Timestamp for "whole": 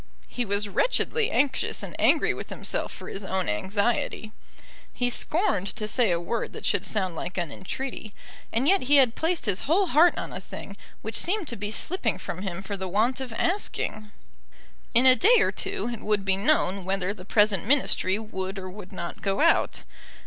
9.69-9.85